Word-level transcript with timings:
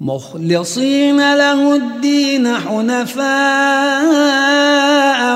مخلصين 0.00 1.34
له 1.34 1.74
الدين 1.76 2.54
حنفاء 2.56 3.20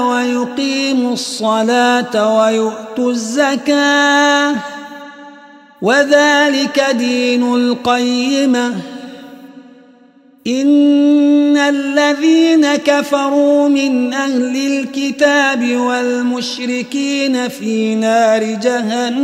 ويقيموا 0.03 1.13
الصلاة 1.13 2.39
ويؤتوا 2.39 3.11
الزكاة. 3.11 4.55
وذلك 5.83 6.87
دين 6.99 7.55
القيمة. 7.55 8.75
إن 10.47 11.57
الذين 11.57 12.77
كفروا 12.77 13.69
من 13.69 14.13
أهل 14.13 14.57
الكتاب 14.57 15.77
والمشركين 15.77 17.49
في 17.49 17.95
نار 17.95 18.43
جهنم 18.43 19.17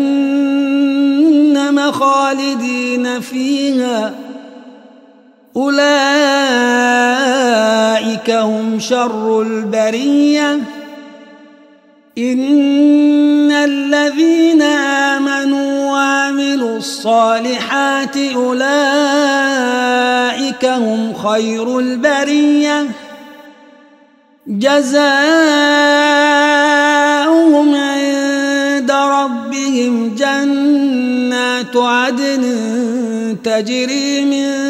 خالدين 1.93 3.21
فيها. 3.21 4.30
أولئك 5.57 5.81
هم 8.31 8.79
شر 8.81 9.43
البرية. 9.43 10.59
إن 12.19 13.53
الذين 13.53 14.63
آمنوا 14.63 15.91
وعملوا 15.91 16.77
الصالحات 16.77 18.17
أولئك 18.17 18.65
هم 20.65 21.15
خير 21.15 21.79
البرية. 21.79 22.87
جزاؤهم 24.47 25.01
عند 27.75 28.91
ربهم 28.91 30.15
جنات 30.15 31.77
عدن 31.77 32.43
تجري 33.45 34.25
من 34.25 34.70